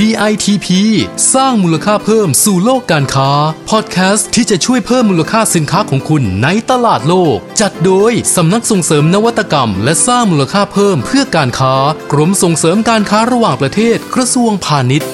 [0.00, 0.68] DITP
[1.34, 3.30] สร้างมูลค่าเพิ่มสู่โลกการค้า
[3.70, 11.74] พอดแคสต์ที่จะช่วยเพิ่มมูลค่าสินค้าของคุณในตลาดโลก จัดโดยสำนักส่งเสริมนวัตกรรม และสร้างมูลค่าเพิ่มเพื่อการค้า
[12.12, 15.10] กรมส่งเสริมการค้าระหว่างประเทศกระทรวงพาณิชย์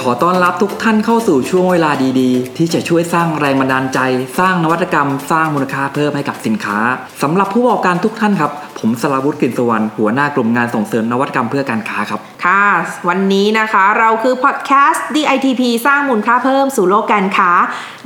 [0.00, 3.98] ขอต้อนรับทุกท่านเข้าสู่ช่วงเวลาดีๆ ที่จะช่วยสร้างแรงบันดาลใจ
[4.38, 6.78] สร้างนวัตกรรม สร้างมูลค่าเพิ่มให้กับสินค้า
[7.22, 12.64] สำหรับผู้ประกอบการทุกท่านครับ ผมสราวุฒิกลิ่นสวรรณหัวหน้ากลุ่มงานส่งเสริมนวัตกรรมเพื่อการค้าครับ ค่ะ
[13.08, 17.50] วันนี้นะคะเราคือพอดแคสต์ DITP สร้างมูลค่าเพิ่มสู่โลกการค้า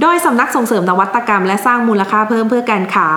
[0.02, 3.08] โดยสำนักส่งเสริมนวัตกรรม และสร้างมูลค่าเพิ่มเพื่อการค้า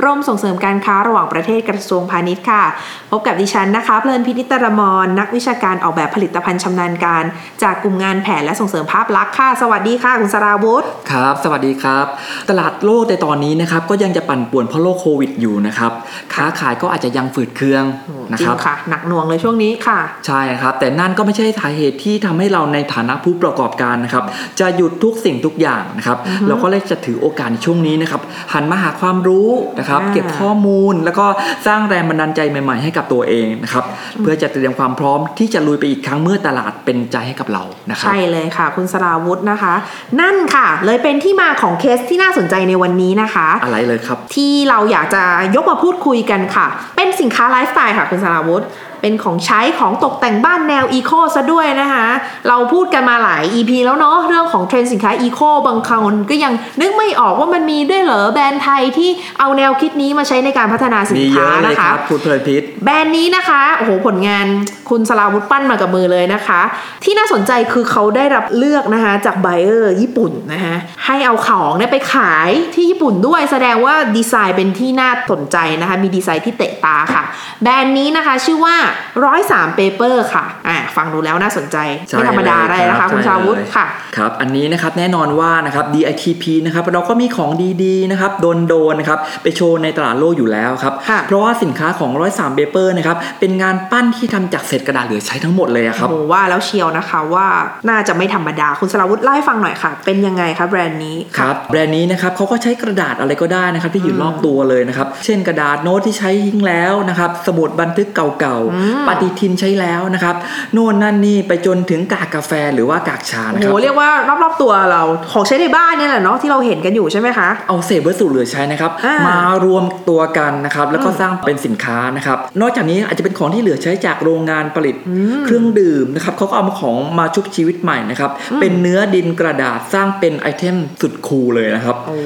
[0.00, 2.62] กรมส่งเสริมการค้าระหว่างประเทศกระทรวงพาณิชย์ค่ะ
[3.10, 7.24] พบกับดิฉันนะคะ เพลินพินิตรมรนักวิชาการออกแบบผลิตภัณฑ์ชำนาญการ
[7.62, 12.06] จากกลุ่มงานแผนและส่งเสริมภาพลักษณ์ค่ะ สวัสดีค่ะคุณสราวุธครับ สวัสดีครับ
[12.50, 15.92] ตลาดโลกในตอนนี้นะครับก็ยังจะปั่นป่วนเพราะโรคโควิดอยู่นะครับ
[16.34, 17.84] ค้าขายก็อาจจะยังฝืดเคือง
[18.30, 24.24] นะจริครังบค่ะหนักหน่วงเลยช่วงนี้ค่ะ ใช่ครับ แต่นั่นก็ไม่ใช่สาเหตุที่ทำให้เราในฐานะผู้ประกอบการนะครับ
[24.60, 28.20] จะหยุดทุกสิ่งทุกอย่างนะครับ เราก็เลยจะถือโอกาสในช่วงนี้นะครับ
[28.52, 29.48] หันมาหาความรู้
[29.78, 31.26] นะครับอ่าเก็บข้อมูลแล้วก็
[31.66, 33.84] สร้างแรงบันดาลใจใหม่ ๆ ให้กับตัวเองนะครับ
[34.22, 39.74] เพื่อจะเตรียมความพร้อมที่จะลุยไปอีกครั้งเมื่อตลาดเป็นใจให้กับเรานะครับใช่เลยค่ะ คุณสราวุธนะคะ
[40.20, 45.22] นั่นค่ะ เลยเป็นที่มาของเคสที่น่าสนใจในวันนี้นะคะ อะไรเลยครับ ที่เราอยากจะ
[45.54, 46.66] ยกมาพูดคุยกันค่ะ
[47.00, 48.64] เป็นสินค้าไลฟ์สไตล์ค่ะคุณสราวุธ
[49.00, 52.06] เป็นของใช้ของตกแต่งบ้านแนว eco ซะด้วยนะคะ
[52.48, 64.46] เราพูดกันมาหลาย EP แล้วเนาะเรื่องของเทรนด์สินค้า eco บางคนก็ยังนึกไม่ออกว่ามันมีด้วยเหรอแบรนด์ไทยที่เอาแนวคิดนี้มาใช้ในการพัฒนาสินค้ามีเยอะเลยนะคะครับคุณเพลินพิศ แบรนด์นี้นะคะโอ้โหผลงาน
[64.90, 66.60] คุณสราวุธปั้นมากับมือเลยนะคะ
[67.04, 70.76] ที่น่าสนใจคือเขาได้รับเลือกนะคะจาก buyer ญี่ปุ่นนะคะ
[71.06, 77.22] ให้เอาของเนี่ยไปขายที่ญี่ปุ่นด้วย แสดงว่าดีไซน์เป็นที่น่าสนใจนะคะมีดีไซน์ที่เตะตาค่ะ
[77.62, 78.76] แบรนด์นี้นะคะชื่อว่า
[79.24, 81.76] ร้อยสาม Paper ค่ะอ่าฟังดูแล้วน่าสนใจ
[82.08, 83.86] ใช่ไม่ธรรมดาเลยอะไรนะครัคะบคุณใช่ชาวุธเลยค่ะ
[84.16, 87.50] ครับอันนี้นะครับแน่นอนว่านะครับ DITP นะครับเราก็มีของ
[87.84, 88.32] ดีๆนะครับ
[88.68, 97.46] โดนๆนะครับไปโชว์ในตลาดโลกอยู่แล้วครับค่ะเพราะว่าสินค้าของร้อยสาม Paperอร์นะครับเป็นงานปั้นที่ทำจากเศษกระดาษเหลือใช้ทั้งหมดเลยอะครับโอ้โหว่าแล้วเชียวนะคะว่า
[97.88, 110.34] น่าจะไม่ธรรมดาคุณสลาวุธเล่าให้ฟังหน่อยค่ะ เป็นยังไงคะแบรนด์นี้ครับแบรนด์นี้นะครับเขาก็ใช้กระดาษอะไรก็ได้นะครับที่อยู่รอบตัวเลยนะครับเช่นกระดาษโน้ตที่ใช้ทิ้งแล้วนะครับสมุดบันทึกเก่าๆปฏิทินใช้แล้วนะครับ
[110.72, 114.10] โน่นนั่นนี่ไปจนถึงกากกาแฟหรือว่ากากชาโอ้นะโหครับเรียกว่า
[114.42, 124.96] รอบๆตัวเราของใช้ในบ้านเนี่ยแหละเนาะที่เราเห็นกันอยู่ใช่ไหมคะเอาเศษวัสดุเหลือใช้นะครับอ่ามมารวมตัวกันนะครับแล้วก็สร้างเป็นสินค้านะครับนอกจากนี้อาจจะเป็นของที่เหลือใช้จากโรงงานผลิต
[125.44, 132.18] เครื่องดื่มนะครับเขาก็เอามาของมาชุบชีวิตใหม่นะครับเป็นเนื้อดินกระดาษสร้างเป็นไอเทมสุดคูลเลยนะครับโอ้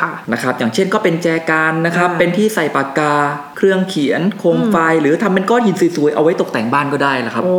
[0.00, 3.14] ค่ะนะครับอย่างเช่นก็เป็นแจกันนะครับอ่าเป็นที่ใส่ปากกา
[3.56, 7.58] เครื่องเขียนโคมไฟ หรือทำเป็นก้อนหินสวยๆเอาไว้ตกแต่งบ้านก็ได้นะครับ โอ้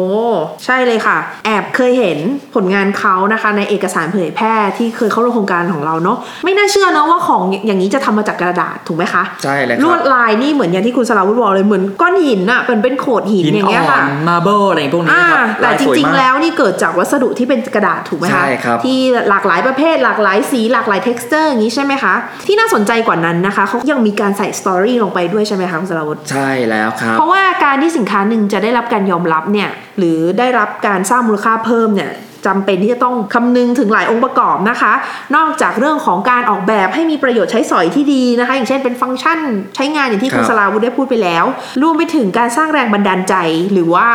[0.65, 2.19] ใช่เลยค่ะ แอบเคยเห็น
[2.55, 18.99] ผลงานเขานะคะ ในเอกสารเผยแพร่ที่เคยเข้าร่วมโครงการของเราเนาะไม่น่าเชื่อเนาะว่าของอย่างนี้จะทำมาจากกระดาษถูกไหมคะใช่เลยครับลวดลายนี่เหมือนอย่างที่คุณสราวุธบอกเลยเหมือนก้อนหินอะเป็นเป็นโขดหินหินอ่อนอย่างเงี้ยค่ะ marble อะไรพวกนี้อ่านะครับแต่ลายสวยจริงมากๆแล้วนี่เกิดจากวัสดุที่เป็นกระดาษถูกไหมคะใช่ครับที่
[19.29, 22.13] หลากหลายประเภทหลากหลายสีหลากหลาย t e x t อร์อย่างนี้ใช่ไหมคะ
[22.47, 32.11] ที่น่าสนใจกว่านั้นนะคะเขายังมีการใส่ story ลงไปด้วยใช่ไหมคะคุณสราวุธใช่แล้วครับ เพราะว่าการที่สินค้าหนึ่งจะได้รับการยอมรับเนี่ยหรือได้รับการสร้างมูลค่าเพิ่มเนี่ย
[32.45, 34.93] จำเป็นที่จะต้องคำนึงถึงหลายองค์ประกอบนะคะ
[35.35, 39.39] นอกจากเรื่องของการออกแบบให้มีประโยชน์ใช้สอยที่ดีนะคะ อย่างเช่นเป็นฟังก์ชัน
[39.75, 41.45] ใช้งานอย่างที่คุณครับสลาวุธได้พูดไปแล้ว
[41.81, 43.35] รวมไปถึงการสร้างแรงบันดาลใจ
[43.73, 44.07] หรือว่า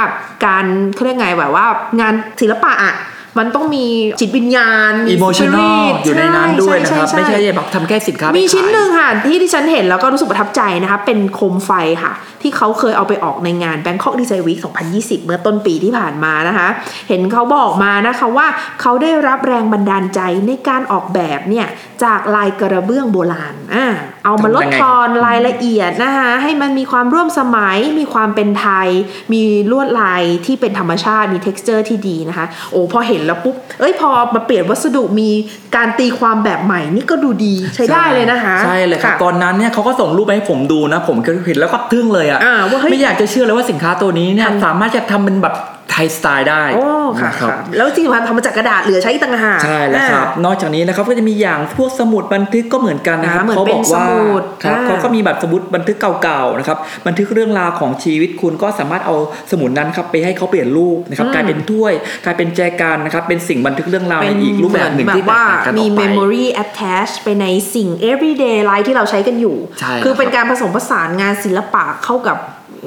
[0.47, 0.65] การ
[0.95, 1.67] เขาเรียกไงแบบว่า
[2.01, 2.95] งานศิลปะอะ
[3.39, 3.87] มันต้องมี
[4.21, 11.71] จิตวิญญาณอิโมชันอล spirit อยู่ในนั้นด้วยนะครับใช่ไม่ใช่ใช่ใช่แบบทำแค่สินค้าไปมีชิ้นขายหนึ่งค่ะ ที่ดิฉันเห็นแล้วก็รู้สึกประทับใจนะคะ เป็นโคมไฟ
[12.03, 12.13] ค่ะ
[12.43, 14.61] ที่เขาเคยเอาไปออกในงาน Bangkok Design Week
[14.93, 16.69] 2020 เมื่อต้นปีที่ผ่านมานะคะ
[17.09, 18.47] เห็นเขาบอกมานะคะว่า
[18.81, 21.67] เขาได้รับแรงบันดาลใจในการออกแบบเนี่ย
[22.05, 23.87] จากลายกระเบื้องโบราณอ่า
[24.25, 28.89] เอามาลดทำยังไงทอนรายละเอียดนะคะให้มันมีความร่วมสมัย มีความเป็นไทย
[29.33, 35.31] มีลวดลายที่เป็นธรรมชาติมี t e x t อร์ที่ดีนะคะโอ้พอเห็นแล้วปุ๊บเอ้ยพอมาเปลี่ยนวัสดุมี
[35.77, 45.55] การตีความแบบใหม่นี่ก็ดูดีใช้ได้เลยนะคะ ใช่เลยครับะตอนนั้นเนี่ยเขาก็ส่งรูปมาให้ผมดูนะ ผมก็เห็นแล้วก็ทึ่งเลยอะอ่าว่าเฮ้ยไม่อยากจะเชื่อเลยว่าสินค้าตัวนี้เนี่ยทำสามารถจะทำเป็นแบบ
[45.91, 46.85] ไทยสไตล์ได้โอ้
[47.21, 59.17] ค่ะนะครับค่ะแล้วจริงๆทำมาจากกระดาษเหลือใช้อีกต่างหากใช่แล้วครับอ่านอกจากนี้นะครับก็จะมีอย่างพวกสมุดบันทึกก็เหมือนกันนะครับอ่าเหมือนเขาบอกว่าเป็นสมุดครับอ่าเขาก็มีแบบสมุดบันทึกเก่าๆนะครับบันทึกเรื่องราวของชีวิตคุณก็สามารถเอา
[59.51, 61.93] สมุดนั้นครับไปให้เขาเปลี่ยนรูปนะครับกลายเป็นถ้วย
[62.25, 72.37] กลายเป็นแจกันนะครับเป็นสิ่งบันทึกเรื่องราวในอีกรูปแบบหนึ่งเหมืที่อแตกว่าต่างกันอมีอกไป memory attach ไปในสิ่ง everyday life ที่เราใช้กันอยู่ใช่คือเป็นครับการผสมผสานงานศิลปะเข้ากับ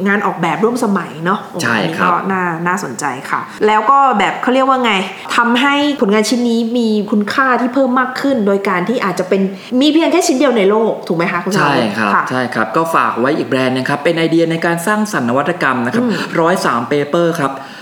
[0.08, 4.94] งานออกแบบร่วมสมัยเนาะใช่อันนี้ครับก็น่าน่าสนใจค่ะ แล้วก็แบบเขาเรียกว่าไง
[5.38, 9.42] ทำให้ผลงานชิ้นนี้มีคุณค่าที่เพิ่มมากขึ้น โดยการที่อาจจะเป็น
[9.82, 16.06] มีเพียงแค่ชิ้นเดียวในโลกถูกไหมคะคุณสราวุธค่ะ ใช่ครับใช่ครับ ก็ฝากไว้อีกแบรนด์นะครับ เป็นไอเดียในการสร้างสรรค์นวัตกรรมนะครับ
[16.40, 17.77] ร้อยสาม Paper ครับอ๋อ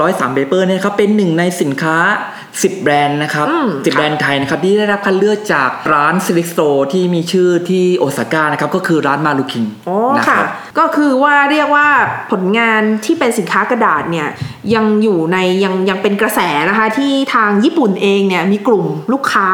[0.00, 1.96] ร้อยสาม Paper เนี่ยครับเป็นหนึ่งในสินค้า
[2.44, 6.58] 10 แบรนด์นะครับอืมสิบค่ะแบรนด์ไทยนะครับที่ได้รับคัดเลือกจากร้าน select shop
[6.92, 10.46] ที่มีชื่อที่โอซาก้านะครับก็คือร้านมารูคิงนะครับ อ๋อนะคค่ะ
[10.78, 11.88] ก็คือว่าเรียกว่า
[12.30, 14.28] ผลงานที่เป็นสินค้ากระดาษเนี่ย
[14.74, 19.48] ยังอยู่ในยังยังเป็นกระแสนะคะที่ทางญี่ปุ่นเองเนี่ยมีกลุ่มลูกค้า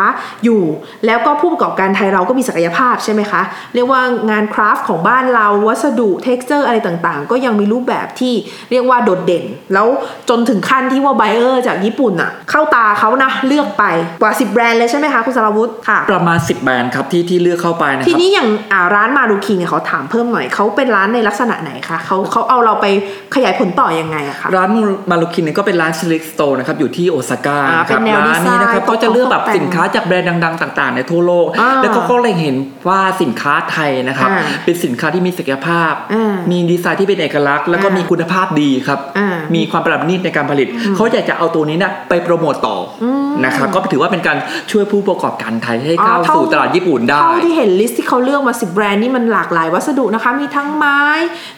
[0.44, 0.62] อยู่
[1.06, 3.42] แล้วก็ผู้ประกอบการไทยเราก็มีศักยภาพใช่ไหมคะ
[3.74, 4.00] เรียกว่า
[4.30, 8.34] งาน craft ของบ้านเราวัสดุ texture อะไรต่างๆ ก็ยังมีรูปแบบที่
[8.70, 9.88] เรียกว่าโดดเด่น แล้ว
[10.28, 13.84] จนถึงขั้นที่ว่า buyer จากญี่ปุ่นอะเข้าตาเขานะเลือกไป
[14.22, 22.86] กว่า 10 แบรนด์เลยใช่ไหมคะคุณสราวุธค่ะ ประมาณ 10 แบรนด์ครับที่ที่เลือกเข้าไปนะครับทีนี้อย่างอ่าร้านมารูคิงเนี่ยเขาถามเพิ่มหน่อยเขาเป็นร้านในลักษณะไหนคะเขาเขาเอาเราไป
[23.34, 24.68] ขยายผลต่อยังไงอะคะร้าน
[25.10, 32.56] มารูคิงเนี่ยก็เป็นร้าน select store นะครับอยู่ที่โอซาก้าอ่านะครับเป็นแนวร้านนี้นะครับดีไซน์ก็จะเลือกแบบตกแต่งสินค้าจากแบรนด์ดัง ๆ ต่าง ๆ ในทั่วโลกอ่าแล้วก็ก็เลยเห็น
[32.88, 44.38] ว่าสินค้าไทยนะครับอ่าเป็นสินค้าที่มีศักยภาพอ่ามีมีดีไซน์ที่เป็นเอกลักษณ์ แล้วก็อ่ามีมีคุณภาพดีครับอ่า มีมีความประณีตในการผลิต เขาอยากจะเอาตัวนี้นะไปโปรโมตต่อนะครับ อืมก็ถือว่าเป็นการ
[44.70, 51.00] ช่วยผู้ประกอบการไทยให้อ๋อก้าวเท้าสู่ตลาดญี่ปุ่นได้เท่าที่เห็น list ที่เขาเลือกมา10แบรนด์นี่มันหลากหลายวัสดุนะคะมีทั้งไม้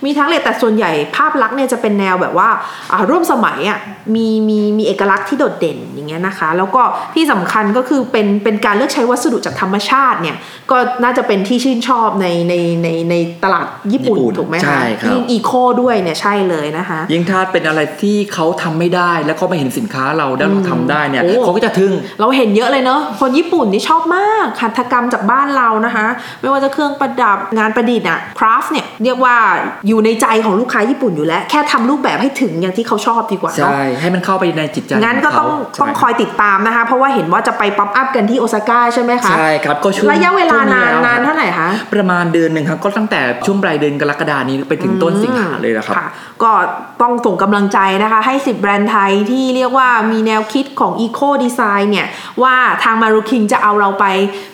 [0.04, 2.48] มีทั้งเหล็กแต่ส่วนใหญ่ภาพลักษณ์เนี่ยจะเป็นแนวแบบว่า
[2.92, 3.78] อ่าร่วมสมัยอะ
[4.14, 6.82] มีมีมีเอกลักษณ์ที่โดดเด่นอย่างเงี้ยนะคะ แล้วก็
[7.14, 10.36] ที่สำคัญก็คือเป็นเป็นการเลือกใช้วัสดุจากธรรมชาติเนี่ย
[10.70, 13.14] ก็น่าจะเป็นที่ชื่นชอบในในในใน
[13.44, 15.50] ตลาดญี่ปุ่นญี่ปุ่นถูกไหมคะใช่ครับยิ่ง eco
[15.80, 26.06] ด้วยเนี่ยใช่เลยนะคะยิ่งถ้าเป็นอะไรที่เขาทำไม่ได้แล้วก็มาเห็นสินค้าเราได้เราทำได้เนี่ยโอ้เขาก็จะทึ่งเราเห็นเยอะเลยเนอะคนญี่ปุ่นนี่ชอบมากหัตถกรรมจากบ้านเรานะคะ
[26.40, 29.34] ไม่ว่าจะเครื่องประดับงานประดิษฐ์อะ craft เนี่ยเรียกว่า
[29.88, 46.08] อยู่ในใจของลูกค้าญี่ปุ่นอยู่แล้ว แค่ทำรูปแบบให้ถึงอย่างที่เขาชอบดีกว่าเนาะใช่ให้มันเข้าไปในจิตใจงั้นก็ต้องเขาต้องคอยติดตามนะคะ เพราะว่าเห็นว่าจะไป pop up กันที่โอซาก้าใช่ไหมคะใช่ครับก็ช่วงระยะเวลานานแล้วช่วงนานเท่าไหร่คะประมาณเดือนหนึ่งครับก็ตั้งแต่ช่วงปลายเดือนกรกฎานี้ไปถึงต้นสิงหาเลยนะครับค่ะ
[46.42, 46.50] ก็
[47.02, 50.92] ต้องส่งกำลังใจนะคะ ให้10แบรนด์ไทยที่เรียกว่ามีแนวคิดของ
[51.58, 52.06] Eco Design เนี่ย
[52.42, 54.04] ว่าทางมารูคิงจะเอาเราไป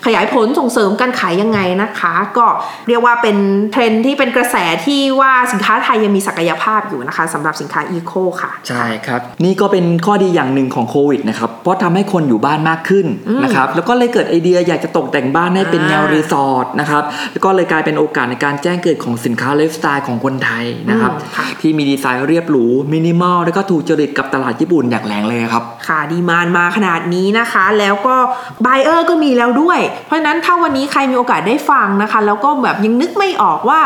[0.05, 2.47] ขยายผลส่งเสริมการขายยังไงนะคะ ก็
[2.89, 3.37] เรียกว่าเป็น
[3.73, 4.57] เทรนด์ที่เป็นกระแส
[4.87, 13.07] ที่ว่าสินค้าไทยยังมีศักยภาพอยู่นะคะสำหรับสินค้า Eco ค่ะ ใช่ครับ นี่ก็เป็นข้อดีอย่างหนึ่งของโควิดนะครับ เพราะทำให้คนอยู่บ้านมากขึ้น
[13.45, 17.03] นะครับแล้วก็เลยเกิดไอเดียอยากจะตกแต่งบ้านให้เป็นแนวอ่ารีสอร์ทนะครับ
[17.33, 28.17] แล้วก็เลยกลายเป็นโอกาสในการแจ้งเกิดของสินค้าไลฟ์สไตล์ของคนไทยนะครับอืมค่ะที่มีดีไซน์เรียบหรูมินิมอลแล้วก็ถูกจริตกับตลาดญี่ปุ่นอย่างแรงเลยครับค่ะ demand มาขนาดนี้นะคะ แล้วก็
[28.63, 33.81] buyer ก็มีแล้วด้วย เพราะฉะนั้นถ้าวันนี้ใครมีโอกาสได้ฟังนะคะ แล้วก็แบบยังนึกไม่ออกว่า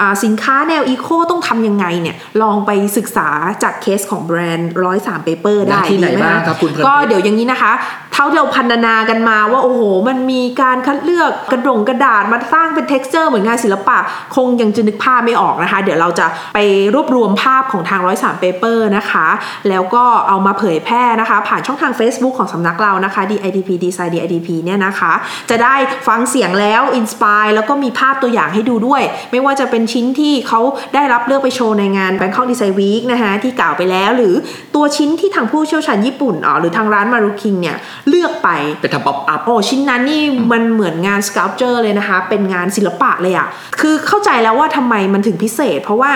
[0.00, 3.28] อ่าสินค้าแนว eco ต้องทำยังไงเนี่ย ลองไปศึกษา
[3.62, 7.72] จากเคสของแบรนด์ร้อยสาม Paper ได้ได้ที่ไหนดีบ้างคะครับคุณเพลินก็เดี๋ยวอย่างนี้นะคะ
[8.14, 13.98] เท่าที่เราพรรณนากันมาว่าโอ้โห มันมีการคัดเลือกกระดงกระดาษมาสร้างเป็น t e x t อร์เหมือนงานศิลปะ
[14.36, 16.58] คงยังจะนึกภาพไม่ออกนะคะ เดี๋ยวเราจะไป
[16.94, 19.26] รวบรวมภาพของทางร้อยสามเปเปอร์นะคะ
[19.68, 25.12] แล้วก็เอามาเผยแพร่นะคะ ผ่านช่องทาง Facebook ของสำนักเรานะคะ DITP Design DITP เนี่ยนะคะ
[25.50, 25.74] จะได้
[26.08, 30.60] ฟังเสียงแล้ว inspire แล้วก็มีภาพตัวอย่างให้ดูด้วย ไม่ว่าจะเป็นชิ้นที่เขา
[30.94, 34.34] ได้รับเลือกไปโชว์ในงาน Bangkok Design Week นะคะที่กล่าวไปแล้ว หรือ
[34.74, 37.76] ตัวชิ้นที่ทางผู้เชี่ยวชาญญี่ปุ่นอ๋อหรือทางร้านมารุคิงเนี่ย
[38.08, 38.48] เลือกไป
[38.80, 43.46] ไปทำ pop-up โอ้ชิ้นนั้นนี่มันเหมือนงานส c า l เจอร์เลยนะคะ เป็นงานศิลปะเลยอะ
[43.80, 46.12] คือเข้าใจแล้วว่าทำไมมันถึงพิเศษ เพราะว่า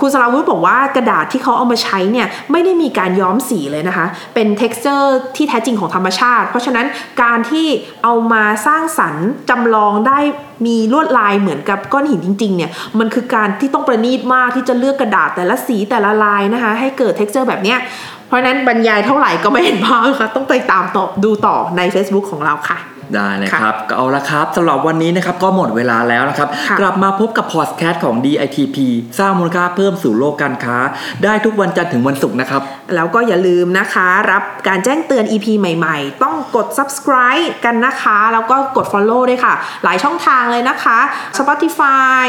[0.00, 6.86] คุณสราวุธบอกว่ากระดาษที่เขาเอามาใช้เนี่ยไม่ได้มีการย้อมสีเลยนะคะ เป็น t e x t อร์ที่แท้จริงของธรรมชาติ เพราะฉะนั้น
[7.22, 7.66] การที่
[8.04, 10.18] เอามาสร้างสรรค์จำลองได้
[10.66, 17.78] มีลวดลายเหมือนกับก้อนหินจริงๆเนี่ยมันคือการที่ต้องประณีตมากที่จะเลือกกระดาษแต่ละสีแต่ละลายนะคะ ให้เกิด t e x t อร์แบบเนี้ย
[18.26, 22.78] เพราะฉะนั้นบรรยายเท่าไหร่ก็ไม่เห็นภาพค่ะต้องไปตามต่อดูต่อใน Facebook ของเราค่ะ
[23.14, 28.76] ได้เลยครับก็เอาละครับสำหรับวันนี้นะครับก็หมดเวลาแล้วนะครับค่ะกลับมาพบกับพอดแคสต์ของ DITP
[29.18, 30.76] สร้างมูลค่าเพิ่มสู่โลกการค้า
[31.24, 32.62] ได้ทุกวันจันทร์ถึงวันศุกร์นะครับ
[32.94, 39.54] แล้วก็อย่าลืมนะคะ รับการแจ้งเตือน EP ใหม่ๆ ต้องกด subscribe กันนะคะ แล้วก็กด follow ด้วยค่ะ
[39.84, 40.98] หลายช่องทางเลยนะคะ
[41.38, 42.26] Spotify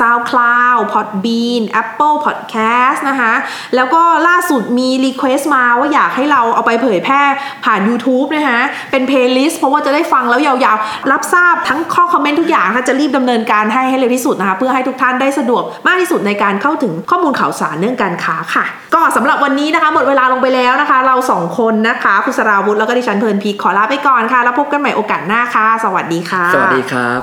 [0.00, 3.32] SoundCloud Podbean Apple Podcast นะคะ
[3.76, 7.22] แล้วก็ล่าสุดมี request มาว่าอยากให้เราเอาไปเผยแพร่
[7.64, 27.20] ผ่าน YouTube นะคะเป็น playlist เพราะว่าจะได้ฟังแล้วยาวๆ รับทราบทั้งข้อคอมเมนต์ทุกอย่างค่ะจะรีบดำเนินการให้ให้เร็วที่สุดนะคะ เพื่อให้ทุกท่านได้สะดวกมากที่สุดในการเข้าถึงข้อมูลข่าวสารเรื่องการค้าค่ะ ก็สำหรับวันนี้นะคะหมดดเวลาลงไปแล้วนะคะ เราสองคนนะคะคุณสราวุธแล้วก็ดิฉันเพลินพีขอลาไปก่อนค่ะ แล้วพบกันใหม่โอกาสหน้าค่ะ สวัสดีค่ะ สวัสดีครับ